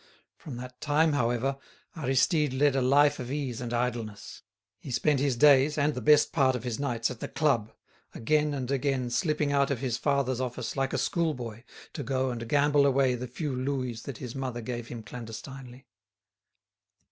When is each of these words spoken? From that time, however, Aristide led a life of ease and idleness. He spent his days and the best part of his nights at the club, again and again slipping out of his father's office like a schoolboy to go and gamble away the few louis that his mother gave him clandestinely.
From 0.35 0.57
that 0.57 0.81
time, 0.81 1.13
however, 1.13 1.59
Aristide 1.95 2.53
led 2.53 2.75
a 2.75 2.81
life 2.81 3.19
of 3.19 3.29
ease 3.29 3.61
and 3.61 3.71
idleness. 3.71 4.41
He 4.79 4.89
spent 4.89 5.19
his 5.19 5.35
days 5.37 5.77
and 5.77 5.93
the 5.93 6.01
best 6.01 6.31
part 6.31 6.55
of 6.55 6.63
his 6.63 6.79
nights 6.79 7.11
at 7.11 7.19
the 7.19 7.27
club, 7.27 7.71
again 8.15 8.55
and 8.55 8.71
again 8.71 9.11
slipping 9.11 9.51
out 9.51 9.69
of 9.69 9.77
his 9.79 9.97
father's 9.99 10.41
office 10.41 10.75
like 10.75 10.93
a 10.93 10.97
schoolboy 10.97 11.65
to 11.93 12.01
go 12.01 12.31
and 12.31 12.49
gamble 12.49 12.87
away 12.87 13.13
the 13.13 13.27
few 13.27 13.55
louis 13.55 14.01
that 14.01 14.17
his 14.17 14.33
mother 14.33 14.61
gave 14.63 14.87
him 14.87 15.03
clandestinely. 15.03 15.85